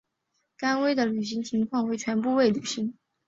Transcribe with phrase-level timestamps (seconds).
[0.57, 2.97] 甘薇的履行情况为全部未履行。